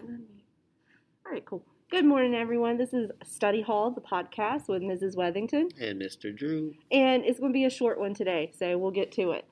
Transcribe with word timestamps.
kind. 0.00 0.24
All 1.26 1.32
right, 1.32 1.44
cool. 1.44 1.64
Good 1.90 2.04
morning, 2.04 2.34
everyone. 2.34 2.76
This 2.76 2.92
is 2.92 3.10
Study 3.24 3.62
Hall, 3.62 3.90
the 3.90 4.00
podcast 4.00 4.68
with 4.68 4.82
Mrs. 4.82 5.16
Wethington, 5.16 5.70
And 5.80 6.00
Mr. 6.00 6.34
Drew. 6.36 6.74
and 6.90 7.24
it's 7.24 7.38
going 7.38 7.52
to 7.52 7.54
be 7.56 7.64
a 7.64 7.70
short 7.70 7.98
one 8.00 8.14
today, 8.14 8.52
so 8.58 8.76
we'll 8.78 8.90
get 8.90 9.12
to 9.12 9.30
it. 9.32 9.44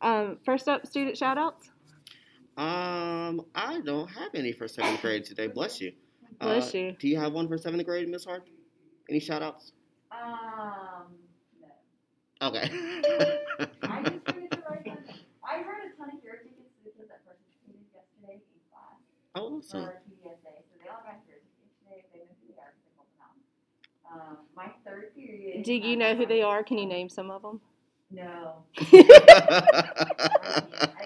Um, 0.00 0.38
first 0.44 0.68
up, 0.68 0.86
student 0.86 1.16
shout 1.16 1.36
outs. 1.36 1.70
Um, 2.56 3.42
I 3.54 3.80
don't 3.84 4.08
have 4.08 4.30
any 4.34 4.52
for 4.52 4.66
seventh 4.68 5.00
grade 5.02 5.24
today. 5.24 5.46
Bless 5.46 5.80
you. 5.80 5.92
Bless 6.40 6.74
Uh, 6.74 6.78
you. 6.78 6.96
Do 6.98 7.08
you 7.08 7.18
have 7.18 7.32
one 7.32 7.48
for 7.48 7.58
seventh 7.58 7.84
grade, 7.84 8.08
Miss 8.08 8.24
Hart? 8.24 8.48
Any 9.08 9.20
shout 9.20 9.42
outs? 9.42 9.72
Um, 10.10 11.06
no. 12.40 12.48
Okay. 12.48 12.62
I 13.82 14.02
just 14.02 14.24
the 14.24 14.62
right. 14.70 14.98
I 15.44 15.58
heard 15.62 15.92
a 15.92 15.96
ton 15.98 16.08
of 16.14 16.22
hero 16.22 16.36
tickets 16.42 16.70
to 16.78 16.84
the 16.84 16.90
kids 16.96 17.08
that 17.08 17.24
participated 17.24 17.84
yesterday 17.92 18.40
in 18.40 18.60
class 18.70 18.98
oh, 19.34 19.58
awesome. 19.58 19.84
for 19.84 20.02
PDSA. 20.08 20.52
So 20.68 20.74
they 20.82 20.88
all 20.88 21.02
got 21.04 21.20
hero 21.26 21.38
tickets 21.38 22.04
they 22.12 22.18
know 22.20 22.34
who 22.40 22.52
they 22.54 22.60
are 22.60 22.72
because 22.74 22.84
they 22.84 22.92
pulled 22.96 23.14
them. 23.18 23.34
Um, 24.12 24.36
my 24.56 24.68
third 24.84 25.14
period. 25.14 25.62
Do 25.64 25.72
you 25.74 25.96
know 25.96 26.14
who 26.14 26.26
they 26.26 26.42
are? 26.42 26.62
Can 26.62 26.78
you 26.78 26.86
name 26.86 27.08
some 27.08 27.30
of 27.30 27.42
them? 27.42 27.60
No. 28.10 28.64
I- 28.78 28.84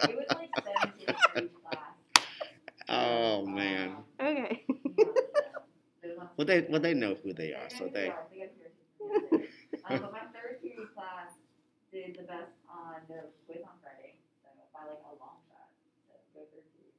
It 0.09 0.17
was 0.17 0.27
like 0.31 0.51
seven 0.57 0.93
kids 0.99 1.19
for 1.33 1.39
each 1.41 1.51
class. 1.63 2.27
oh 2.89 3.45
man. 3.47 3.97
Okay. 4.21 4.65
Yeah, 4.69 4.75
so 4.97 5.05
those 6.03 6.17
ones- 6.17 6.31
Well, 6.37 6.47
they 6.47 6.61
well 6.71 6.81
they 6.81 6.95
know 6.95 7.15
who 7.23 7.33
they 7.35 7.53
are, 7.53 7.69
so 7.69 7.85
know 7.85 7.91
they. 7.93 8.09
are. 8.09 8.25
They 8.31 8.39
got 8.39 8.49
hero 8.49 8.49
tickets 8.49 8.79
yesterday. 9.13 9.49
Um, 9.85 10.01
but 10.01 10.13
my 10.13 10.25
third 10.33 10.63
period 10.63 10.89
class 10.95 11.31
did 11.93 12.17
the 12.17 12.23
best 12.25 12.53
on 12.73 13.05
the 13.09 13.29
quiz 13.47 13.61
on 13.65 13.77
Friday, 13.85 14.17
so 14.43 14.49
by 14.73 14.89
like 14.89 15.05
a 15.05 15.13
long 15.21 15.45
shot. 15.53 15.69
So 16.09 16.17
go 16.33 16.41
third 16.49 16.65
period. 16.73 16.97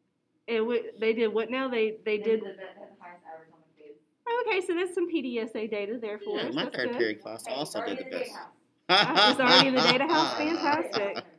It 0.47 0.59
w- 0.59 0.83
they 0.99 1.13
did 1.13 1.27
what 1.33 1.49
now? 1.49 1.67
They 1.67 1.97
they 2.05 2.17
did. 2.17 2.41
the, 2.41 2.45
the 2.45 2.51
highest 2.99 3.23
average 3.33 3.49
on 3.53 3.59
the. 3.77 4.49
Okay, 4.49 4.65
so 4.65 4.73
that's 4.75 4.93
some 4.93 5.09
PDSA 5.11 5.69
data 5.69 5.97
there 5.99 6.19
for 6.19 6.37
Yeah, 6.37 6.47
us. 6.47 6.55
my 6.55 6.63
That's 6.65 6.75
third 6.75 6.89
good. 6.89 6.97
period 6.97 7.21
class 7.21 7.45
also 7.47 7.79
already 7.79 7.95
did 7.95 8.05
the 8.07 8.09
best. 8.11 8.31
data 8.31 8.35
house. 9.05 9.17
Oh, 9.19 9.31
it's 9.31 9.39
already 9.39 9.67
in 9.69 9.75
the 9.75 9.81
data 9.81 10.07
house? 10.07 10.33
Fantastic. 10.37 11.23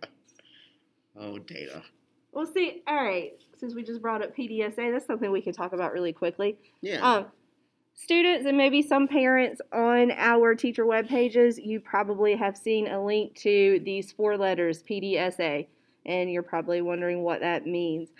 Oh, 1.19 1.39
data. 1.39 1.83
Well, 2.33 2.45
see, 2.47 2.83
all 2.87 2.97
right. 3.03 3.33
Since 3.57 3.75
we 3.75 3.83
just 3.83 4.03
brought 4.03 4.23
up 4.23 4.37
PDSA, 4.37 4.93
that's 4.93 5.07
something 5.07 5.31
we 5.33 5.41
can 5.41 5.55
talk 5.55 5.73
about 5.73 5.95
really 5.95 6.13
quickly. 6.13 6.59
Yeah. 6.83 6.97
Um, 7.01 7.27
students 7.95 8.45
and 8.47 8.55
maybe 8.59 8.83
some 8.83 9.09
parents 9.09 9.63
on 9.73 10.11
our 10.13 10.55
teacher 10.55 10.85
web 10.85 11.09
pages, 11.09 11.59
you 11.59 11.81
probably 11.81 12.37
have 12.37 12.55
seen 12.55 12.87
a 12.89 13.03
link 13.03 13.35
to 13.37 13.81
these 13.83 14.13
four 14.13 14.37
letters 14.37 14.83
PDSA, 14.83 15.67
and 16.05 16.31
you're 16.31 16.43
probably 16.43 16.83
wondering 16.83 17.23
what 17.23 17.41
that 17.41 17.67
means. 17.67 18.11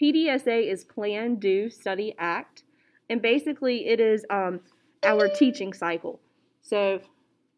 PDSA 0.00 0.70
is 0.70 0.84
Plan, 0.84 1.36
Do, 1.36 1.68
Study, 1.68 2.14
Act, 2.18 2.62
and 3.10 3.20
basically 3.20 3.88
it 3.88 4.00
is 4.00 4.24
um, 4.30 4.60
our 5.02 5.28
teaching 5.28 5.72
cycle. 5.72 6.20
So, 6.62 7.00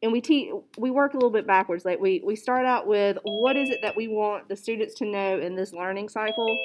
and 0.03 0.11
we 0.11 0.21
teach, 0.21 0.51
we 0.77 0.91
work 0.91 1.13
a 1.13 1.17
little 1.17 1.31
bit 1.31 1.47
backwards. 1.47 1.85
Like 1.85 2.01
we 2.01 2.21
we 2.25 2.35
start 2.35 2.67
out 2.67 2.87
with 2.89 3.19
what 3.23 3.57
is 3.57 3.71
it 3.71 3.79
that 3.83 3.97
we 3.97 4.09
want 4.09 4.49
the 4.49 4.57
students 4.57 4.95
to 4.95 5.05
know 5.05 5.39
in 5.39 5.55
this 5.55 5.73
learning 5.73 6.09
cycle, 6.09 6.59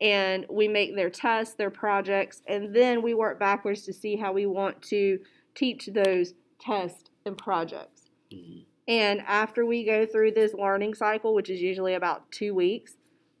and 0.00 0.46
we 0.48 0.68
make 0.68 0.96
their 0.96 1.10
tests, 1.10 1.54
their 1.54 1.70
projects, 1.70 2.40
and 2.46 2.74
then 2.74 3.02
we 3.02 3.12
work 3.12 3.38
backwards 3.38 3.82
to 3.82 3.92
see 3.92 4.16
how 4.16 4.32
we 4.32 4.46
want 4.46 4.80
to 4.82 5.18
teach 5.54 5.90
those 5.92 6.32
tests 6.58 7.10
and 7.26 7.36
projects. 7.36 8.08
Mhm. 8.32 8.64
And 8.88 9.20
after 9.20 9.66
we 9.66 9.84
go 9.84 10.06
through 10.06 10.32
this 10.32 10.54
learning 10.54 10.94
cycle, 10.94 11.34
which 11.34 11.50
is 11.50 11.60
usually 11.60 11.94
about 11.94 12.30
two 12.32 12.54
weeks, 12.54 12.96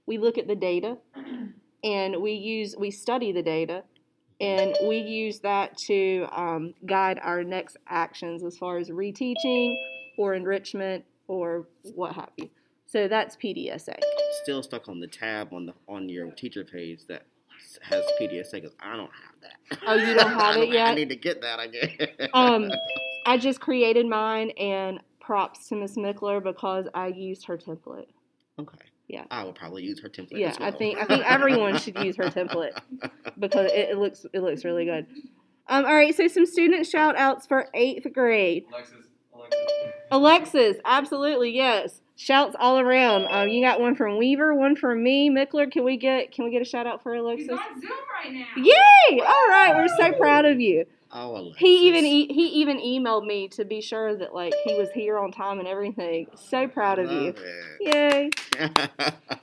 we 0.06 0.18
look 0.18 0.36
at 0.36 0.46
the 0.46 0.56
data 0.56 0.98
and 1.82 2.20
we 2.20 2.32
use 2.32 2.74
we 2.78 2.90
study 2.90 3.32
the 3.32 3.42
data 3.42 3.82
and 4.40 4.74
we 4.86 4.98
use 4.98 5.40
that 5.40 5.76
to 5.76 6.26
um, 6.32 6.74
guide 6.86 7.20
our 7.22 7.44
next 7.44 7.76
actions 7.88 8.42
as 8.42 8.56
far 8.56 8.78
as 8.78 8.88
reteaching 8.88 9.76
or 10.16 10.34
enrichment 10.34 11.04
or 11.28 11.68
what 11.94 12.14
have 12.14 12.30
you. 12.36 12.48
So 12.86 13.06
that's 13.06 13.36
PDSA. 13.36 13.98
Still 14.42 14.62
stuck 14.62 14.88
on 14.88 14.98
the 14.98 15.06
tab 15.06 15.52
on 15.52 15.66
the 15.66 15.74
on 15.88 16.08
your 16.08 16.30
teacher 16.32 16.64
page 16.64 17.06
that 17.08 17.24
has 17.82 18.04
PDSA 18.20 18.52
because 18.52 18.74
I 18.80 18.96
don't 18.96 19.10
have 19.12 19.40
that. 19.42 19.78
Oh, 19.86 19.94
you 19.94 20.14
don't 20.14 20.32
have 20.32 20.56
I 20.56 20.60
it 20.60 20.72
yet? 20.72 20.88
I 20.88 20.94
need 20.94 21.10
to 21.10 21.16
get 21.16 21.40
that 21.42 21.60
again. 21.60 22.30
Um, 22.32 22.70
I 23.26 23.36
just 23.38 23.60
created 23.60 24.06
mine 24.06 24.50
and 24.50 25.00
props 25.20 25.68
to 25.68 25.76
Miss 25.76 25.96
Mickler 25.96 26.42
because 26.42 26.88
I 26.94 27.08
used 27.08 27.46
her 27.46 27.56
template. 27.56 28.06
okay. 28.58 28.78
Yeah. 29.10 29.24
I 29.30 29.42
will 29.42 29.52
probably 29.52 29.82
use 29.82 30.00
her 30.00 30.08
template. 30.08 30.38
Yeah, 30.38 30.50
as 30.50 30.58
I 30.60 30.70
think 30.70 30.98
I 30.98 31.04
think 31.04 31.24
everyone 31.24 31.76
should 31.78 31.98
use 31.98 32.16
her 32.16 32.24
template 32.24 32.78
because 33.38 33.70
it, 33.72 33.90
it 33.90 33.98
looks 33.98 34.24
it 34.32 34.40
looks 34.40 34.64
really 34.64 34.84
good. 34.84 35.06
Um, 35.68 35.84
all 35.84 35.94
right, 35.94 36.14
so 36.14 36.28
some 36.28 36.46
student 36.46 36.86
shout 36.86 37.16
outs 37.16 37.46
for 37.46 37.66
eighth 37.74 38.06
grade. 38.12 38.64
Alexis, 38.70 39.06
Alexis. 39.34 39.60
Alexis, 40.10 40.76
absolutely 40.84 41.50
yes. 41.50 42.00
Shouts 42.16 42.54
all 42.58 42.78
around. 42.78 43.26
Um, 43.30 43.48
you 43.48 43.64
got 43.64 43.80
one 43.80 43.94
from 43.94 44.18
Weaver, 44.18 44.54
one 44.54 44.76
from 44.76 45.02
me. 45.02 45.30
Mickler, 45.30 45.70
can 45.70 45.84
we 45.84 45.96
get 45.96 46.30
can 46.32 46.44
we 46.44 46.50
get 46.50 46.62
a 46.62 46.64
shout 46.64 46.86
out 46.86 47.02
for 47.02 47.14
He's 47.14 47.20
Alexis? 47.22 47.50
on 47.50 47.80
Zoom 47.80 47.90
right 48.22 48.32
now. 48.32 48.46
Yay! 48.62 49.20
All 49.20 49.48
right, 49.48 49.74
we're 49.74 49.88
so 49.96 50.12
proud 50.12 50.44
of 50.44 50.60
you. 50.60 50.84
Oh, 51.12 51.36
Alexis. 51.36 51.58
He 51.58 51.88
even 51.88 52.04
e- 52.04 52.32
he 52.32 52.46
even 52.60 52.78
emailed 52.78 53.26
me 53.26 53.48
to 53.48 53.64
be 53.64 53.80
sure 53.80 54.14
that 54.16 54.32
like 54.34 54.54
he 54.64 54.74
was 54.74 54.88
here 54.92 55.18
on 55.18 55.32
time 55.32 55.58
and 55.58 55.66
everything. 55.66 56.28
So 56.36 56.68
proud 56.68 56.98
of 57.00 57.10
you. 57.10 57.32
Love 57.32 57.44
Yay! 57.80 58.30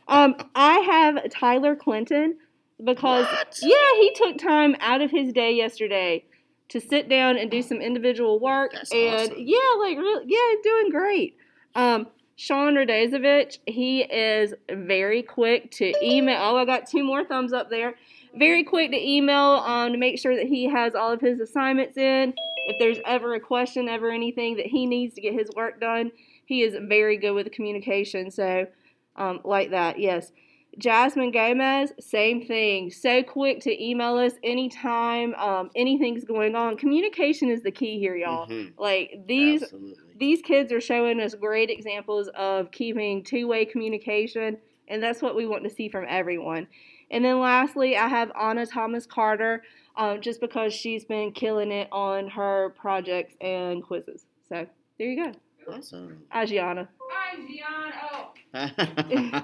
Um, 0.08 0.36
I 0.56 0.80
have 0.80 1.30
Tyler 1.30 1.76
Clinton 1.76 2.38
because 2.82 3.26
What? 3.26 3.60
yeah, 3.62 3.76
he 3.96 4.14
took 4.16 4.38
time 4.38 4.76
out 4.80 5.02
of 5.02 5.12
his 5.12 5.34
day 5.34 5.52
yesterday 5.54 6.24
to 6.70 6.80
sit 6.80 7.10
down 7.10 7.38
and 7.38 7.52
do 7.52 7.62
some 7.62 7.82
individual 7.82 8.40
work, 8.40 8.72
That's 8.74 8.92
and 8.94 9.32
awesome. 9.32 9.34
yeah, 9.40 9.58
like 9.80 9.98
really, 9.98 10.26
yeah, 10.28 10.62
doing 10.64 10.90
great. 10.92 11.36
Um, 11.76 12.08
Sean 12.38 12.76
Radezovich, 12.76 13.58
he 13.66 14.02
is 14.04 14.54
very 14.72 15.24
quick 15.24 15.72
to 15.72 15.94
email. 16.06 16.40
Oh, 16.42 16.56
I 16.58 16.66
got 16.66 16.88
two 16.88 17.04
more 17.04 17.26
thumbs 17.26 17.52
up 17.52 17.70
there. 17.70 17.96
Very 18.38 18.64
quick 18.64 18.92
to 18.92 18.98
email 18.98 19.64
um, 19.66 19.92
to 19.92 19.98
make 19.98 20.20
sure 20.20 20.36
that 20.36 20.48
he 20.48 20.70
has 20.70 20.96
all 20.96 21.12
of 21.12 21.22
his 21.22 21.40
assignments 21.40 21.98
in. 21.98 22.34
If 22.68 22.78
there's 22.80 23.00
ever 23.06 23.34
a 23.34 23.40
question, 23.40 23.88
ever 23.88 24.10
anything 24.10 24.58
that 24.58 24.68
he 24.68 24.86
needs 24.86 25.16
to 25.16 25.22
get 25.22 25.34
his 25.34 25.50
work 25.56 25.80
done, 25.80 26.12
he 26.46 26.62
is 26.62 26.76
very 26.88 27.18
good 27.18 27.32
with 27.32 27.52
communication. 27.52 28.30
So, 28.30 28.68
um, 29.16 29.40
like 29.44 29.72
that, 29.72 30.00
yes. 30.00 30.32
Jasmine 30.78 31.32
Gomez, 31.32 31.92
same 32.00 32.46
thing. 32.46 32.92
So 32.92 33.24
quick 33.24 33.62
to 33.62 33.84
email 33.84 34.16
us 34.18 34.34
anytime 34.44 35.34
um, 35.36 35.72
anything's 35.76 36.24
going 36.24 36.56
on. 36.56 36.78
Communication 36.78 37.50
is 37.50 37.64
the 37.64 37.72
key 37.72 37.98
here, 37.98 38.16
y'all. 38.16 38.48
Mhm. 38.48 38.74
Like 38.78 39.24
these 39.26 39.64
Absolutely. 39.64 39.96
these 40.18 40.42
kids 40.44 40.72
are 40.72 40.82
showing 40.82 41.20
us 41.20 41.34
great 41.34 41.72
examples 41.72 42.28
of 42.36 42.70
keeping 42.72 43.24
two-way 43.24 43.66
communication, 43.66 44.58
and 44.88 45.02
that's 45.02 45.22
what 45.22 45.36
we 45.36 45.48
want 45.48 45.64
to 45.64 45.70
see 45.70 45.90
from 45.90 46.06
everyone. 46.08 46.68
And 47.12 47.24
then 47.24 47.40
lastly, 47.40 47.96
I 47.98 48.08
have 48.08 48.32
Anna 48.40 48.66
Thomas 48.66 49.06
Carter, 49.06 49.64
um, 49.96 50.22
just 50.22 50.42
because 50.42 50.74
she's 50.74 51.06
been 51.06 51.32
killing 51.32 51.72
it 51.72 51.88
on 51.92 52.28
her 52.30 52.74
projects 52.78 53.36
and 53.42 53.82
quizzes. 53.84 54.26
So 54.50 54.68
there 55.00 55.08
you 55.10 55.24
go, 55.26 55.32
Awesome. 55.72 56.22
Ajiana. 56.34 56.88
Hi, 57.10 57.36
Gian. 57.48 57.94
Oh, 58.14 58.34
I 58.54 59.44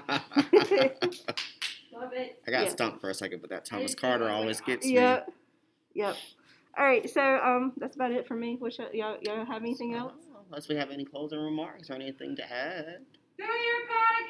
Love 1.92 2.12
it. 2.12 2.42
got 2.46 2.64
Yeah. 2.64 2.68
stumped 2.68 3.00
for 3.00 3.10
a 3.10 3.14
second, 3.14 3.40
but 3.40 3.50
that 3.50 3.64
Thomas 3.64 3.92
Hey, 3.92 3.96
Carter 3.96 4.24
Tyler, 4.24 4.30
always 4.36 4.58
like, 4.60 4.66
gets 4.66 4.86
me. 4.86 4.94
Yep. 4.94 5.28
Yep. 5.94 6.16
All 6.76 6.84
right, 6.84 7.08
so 7.08 7.20
um, 7.22 7.72
that's 7.76 7.94
about 7.94 8.10
it 8.10 8.26
for 8.26 8.34
me. 8.34 8.58
Wish 8.60 8.78
y'all, 8.78 8.88
y'all, 8.92 9.16
y'all 9.22 9.44
have 9.46 9.62
anything 9.62 9.94
else? 9.94 10.12
Unless 10.48 10.68
we 10.68 10.74
have 10.74 10.90
any 10.90 11.04
closing 11.04 11.38
remarks 11.38 11.88
or 11.88 11.94
anything 11.94 12.34
to 12.36 12.52
add. 12.52 12.98
Do 13.36 13.44
your 13.44 13.80
Khan 13.88 14.24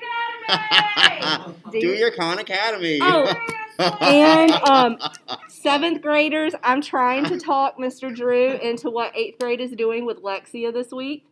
Academy. 0.49 1.61
Do 1.81 1.89
your 1.89 2.11
Khan 2.13 2.39
Academy. 2.39 2.99
Oh, 3.03 3.35
and 4.01 4.53
um, 4.53 4.99
seventh 5.49 6.01
graders, 6.03 6.55
I'm 6.63 6.81
trying 6.81 7.25
to 7.25 7.39
talk 7.39 7.79
Mr. 7.79 8.15
Drew 8.15 8.51
into 8.53 8.91
what 8.91 9.17
eighth 9.17 9.41
grade 9.41 9.61
is 9.61 9.73
doing 9.73 10.05
with 10.05 10.23
Lexia 10.23 10.73
this 10.73 10.93
week, 10.93 11.27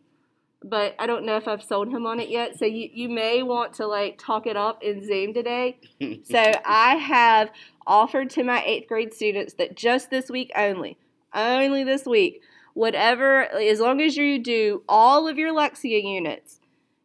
but 0.61 0.95
I 0.99 1.07
don't 1.07 1.25
know 1.25 1.37
if 1.37 1.47
I've 1.47 1.63
sold 1.63 1.87
him 1.87 2.05
on 2.05 2.19
it 2.19 2.29
yet. 2.29 2.59
So 2.59 2.65
you, 2.65 2.89
you 2.91 3.07
may 3.07 3.43
want 3.43 3.73
to 3.75 3.87
like 3.87 4.17
talk 4.17 4.45
it 4.47 4.57
up 4.57 4.83
in 4.83 5.05
Zoom 5.05 5.33
today. 5.33 5.77
So 6.25 6.51
I 6.65 6.95
have 6.95 7.49
offered 7.87 8.29
to 8.31 8.43
my 8.43 8.63
eighth 8.65 8.87
grade 8.87 9.13
students 9.13 9.53
that 9.53 9.75
just 9.75 10.09
this 10.09 10.29
week 10.29 10.51
only, 10.55 10.97
only 11.33 11.83
this 11.83 12.05
week, 12.05 12.41
whatever, 12.73 13.43
as 13.53 13.79
long 13.79 14.01
as 14.01 14.17
you 14.17 14.39
do 14.39 14.83
all 14.89 15.27
of 15.27 15.37
your 15.37 15.53
Lexia 15.53 16.03
units, 16.03 16.59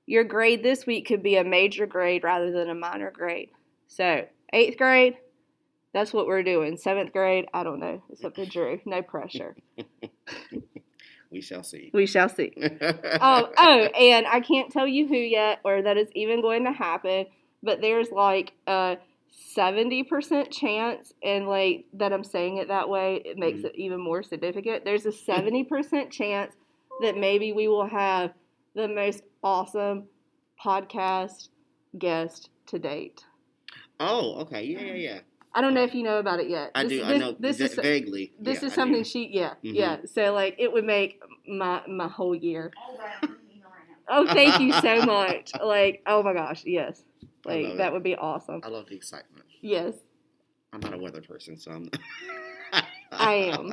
your 0.09 0.25
grade 0.25 0.63
this 0.63 0.87
week 0.87 1.07
could 1.07 1.23
be 1.23 1.37
a 1.37 1.45
major 1.45 1.87
grade 1.87 2.25
rather 2.25 2.51
than 2.51 2.71
a 2.71 2.75
minor 2.75 3.11
grade. 3.11 3.51
So 3.89 4.25
eighth 4.53 4.79
grade, 4.79 5.19
that's 5.93 6.13
what 6.15 6.27
we're 6.27 6.43
doing. 6.43 6.77
Seventh 6.79 7.13
grade, 7.13 7.45
I 7.53 7.63
don't 7.63 7.79
know. 7.79 8.03
It's 8.11 8.25
up 8.25 8.35
to 8.37 8.47
Drew. 8.47 8.81
No 8.87 9.03
pressure. 9.03 9.55
we 11.31 11.43
shall 11.43 11.63
see. 11.63 11.91
We 11.93 12.07
shall 12.07 12.29
see. 12.31 12.53
Um, 12.57 12.71
oh, 13.21 13.89
and 13.99 14.27
I 14.27 14.41
can't 14.41 14.73
tell 14.73 14.87
you 14.87 15.07
who 15.07 15.17
yet 15.17 15.61
or 15.63 15.83
that 15.83 15.99
is 15.99 16.09
even 16.15 16.41
going 16.41 16.65
to 16.65 16.73
happen, 16.73 17.27
but 17.63 17.81
there's 17.83 18.11
like 18.11 18.53
a 18.67 18.97
seventy 19.53 20.05
percent 20.05 20.51
chance, 20.51 21.13
and 21.23 21.47
like 21.47 21.85
that 21.95 22.15
I'm 22.15 22.25
saying 22.25 22.57
it 22.57 22.69
that 22.69 22.89
way, 22.89 23.21
it 23.25 23.37
makes 23.37 23.61
Mhm. 23.61 23.67
it 23.67 23.73
even 23.77 24.01
more 24.01 24.23
significant. 24.23 24.85
There's 24.87 25.05
a 25.05 25.13
seventy 25.31 25.65
percent 25.65 26.11
chance 26.11 26.55
that 27.03 27.17
maybe 27.17 27.53
we 27.53 27.69
will 27.69 27.87
have 27.87 28.33
the 28.75 28.89
most 28.89 29.23
awesome 29.43 30.05
podcast 30.63 31.49
guest 31.99 32.51
to 32.67 32.79
date. 32.79 33.25
Oh, 34.01 34.41
okay. 34.43 34.63
Yeah, 34.65 34.81
yeah, 34.81 34.95
yeah. 34.95 35.19
I 35.55 35.61
don't 35.61 35.75
know 35.75 35.83
if 35.83 35.95
you 35.95 36.03
know 36.03 36.19
about 36.19 36.41
it 36.41 36.49
yet. 36.49 36.71
I 36.75 36.83
This- 36.85 36.93
do. 36.93 37.03
I 37.05 37.17
know 37.19 37.37
This 37.39 37.59
is 37.61 37.75
vaguely. 37.75 38.33
this 38.39 38.61
Yeah, 38.63 38.67
is 38.69 38.75
something 38.75 39.03
she 39.05 39.29
yeah 39.33 39.55
Mhm. 39.65 39.75
yeah. 39.75 39.97
So 40.05 40.33
like 40.33 40.57
it 40.59 40.73
would 40.73 40.85
make 40.85 41.21
my 41.47 41.83
my 41.89 42.07
whole 42.09 42.35
year. 42.35 42.71
All 42.89 42.97
right, 42.99 43.15
I'm 43.23 43.29
gonna 43.29 43.41
email 43.55 43.69
right 43.71 43.89
now. 43.89 43.97
Oh, 44.09 44.27
thank 44.35 44.61
you 44.61 44.73
so 44.73 45.05
much. 45.17 45.53
Like 45.63 46.03
oh 46.07 46.23
my 46.23 46.33
gosh, 46.35 46.65
yes. 46.65 47.03
Like 47.45 47.77
that 47.79 47.89
it. 47.89 47.93
would 47.93 48.03
be 48.03 48.15
awesome. 48.15 48.61
I 48.63 48.69
love 48.69 48.87
the 48.89 48.97
excitement. 48.97 49.47
Yes. 49.63 49.95
I'm 50.73 50.81
not 50.81 50.93
a 50.95 50.99
weather 50.99 51.23
person, 51.23 51.57
so 51.57 51.71
I'm. 51.73 51.91
I 53.29 53.35
am. 53.35 53.71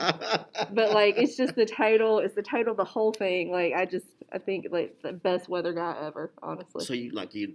But 0.74 0.92
like 0.94 1.16
it's 1.18 1.36
just 1.38 1.56
the 1.56 1.66
title. 1.66 2.19
it's 2.19 2.36
the 2.36 2.42
total, 2.44 2.75
the 2.75 2.84
whole 2.86 3.12
thing. 3.13 3.52
Like 3.52 3.74
I 3.74 3.86
just 3.86 4.06
I 4.34 4.38
think 4.38 4.68
like 4.72 5.02
the 5.02 5.13
best 5.13 5.48
weather 5.50 5.74
guy 5.74 5.96
ever, 6.06 6.31
honestly. 6.44 6.84
so 6.86 6.94
you 6.94 7.12
like 7.12 7.34
you 7.36 7.54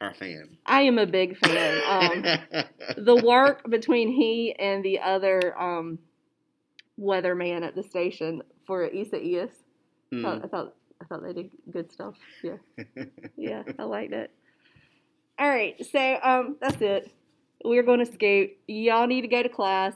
are 0.00 0.10
a 0.10 0.14
fan. 0.14 0.56
I 0.66 0.82
am 0.82 0.98
a 0.98 1.06
big 1.06 1.36
fan. 1.38 1.80
Um 1.86 2.64
the 3.04 3.16
work 3.16 3.68
between 3.68 4.08
he 4.12 4.54
and 4.58 4.84
the 4.84 5.00
other 5.00 5.58
um 5.60 5.98
weatherman 6.98 7.62
at 7.66 7.74
the 7.74 7.82
station 7.82 8.42
for 8.66 8.86
Isa 8.86 9.16
East. 9.20 9.64
I 10.12 10.16
Mm. 10.16 10.22
thought, 10.22 10.44
I 10.44 10.48
thought 10.48 10.74
I 11.00 11.04
thought 11.06 11.22
they 11.22 11.32
did 11.32 11.50
good 11.70 11.90
stuff. 11.92 12.14
Yeah. 12.42 12.56
Yeah, 13.36 13.62
I 13.78 13.84
liked 13.84 14.12
it. 14.12 14.30
All 15.38 15.48
right, 15.48 15.74
so 15.90 16.18
um 16.22 16.56
that's 16.60 16.80
it. 16.80 17.10
We're 17.64 17.82
going 17.82 17.98
to 18.04 18.10
scoot. 18.10 18.50
Y'all 18.66 19.06
need 19.06 19.20
to 19.22 19.28
go 19.28 19.42
to 19.42 19.48
class. 19.48 19.94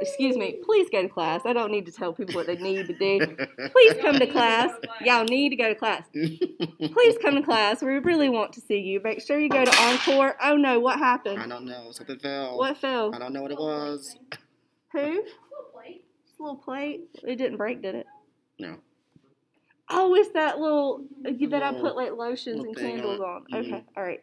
Excuse 0.00 0.36
me, 0.36 0.58
please 0.64 0.88
go 0.90 1.02
to 1.02 1.08
class. 1.08 1.42
I 1.44 1.52
don't 1.52 1.70
need 1.70 1.86
to 1.86 1.92
tell 1.92 2.12
people 2.12 2.34
what 2.34 2.46
they 2.46 2.56
need 2.56 2.86
to 2.86 2.94
do. 2.94 3.36
Please 3.70 3.94
come 4.00 4.18
to 4.18 4.26
class. 4.26 4.70
Y'all 5.02 5.24
need 5.24 5.50
to 5.50 5.56
go 5.56 5.68
to 5.68 5.74
class. 5.74 6.04
Please 6.12 7.18
come 7.22 7.34
to 7.36 7.42
class. 7.42 7.82
We 7.82 7.98
really 7.98 8.28
want 8.28 8.52
to 8.54 8.60
see 8.60 8.78
you. 8.78 9.00
Make 9.02 9.20
sure 9.20 9.38
you 9.38 9.48
go 9.48 9.64
to 9.64 9.76
Encore. 9.82 10.36
Oh 10.42 10.56
no, 10.56 10.80
what 10.80 10.98
happened? 10.98 11.40
I 11.42 11.46
don't 11.46 11.66
know. 11.66 11.90
Something 11.92 12.18
fell. 12.18 12.58
What 12.58 12.78
fell? 12.78 13.14
I 13.14 13.18
don't 13.18 13.32
know 13.32 13.42
what 13.42 13.50
it 13.50 13.58
was. 13.58 14.16
Who? 14.92 14.98
Little 15.00 15.24
plate. 15.72 16.04
Just 16.26 16.40
a 16.40 16.42
little 16.42 16.56
plate. 16.56 17.02
It 17.22 17.36
didn't 17.36 17.58
break, 17.58 17.82
did 17.82 17.94
it? 17.94 18.06
No. 18.58 18.76
Oh, 19.90 20.14
it's 20.14 20.32
that 20.34 20.58
little 20.60 21.04
uh, 21.26 21.30
that 21.48 21.62
I 21.62 21.72
put 21.72 21.96
like 21.96 22.12
lotions 22.12 22.62
and 22.64 22.76
candles 22.76 23.20
on 23.20 23.26
on. 23.28 23.42
it. 23.48 23.56
Okay, 23.66 23.70
Mhm. 23.72 23.84
all 23.96 24.02
right. 24.02 24.22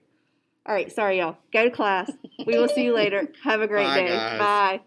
All 0.65 0.73
right, 0.73 0.91
sorry 0.91 1.19
y'all. 1.19 1.37
Go 1.53 1.63
to 1.65 1.71
class. 1.71 2.11
We 2.45 2.57
will 2.57 2.67
see 2.67 2.83
you 2.83 2.93
later. 2.93 3.27
Have 3.43 3.61
a 3.61 3.67
great 3.67 3.85
Bye, 3.85 3.95
day. 4.01 4.07
guys. 4.07 4.39
Bye. 4.39 4.81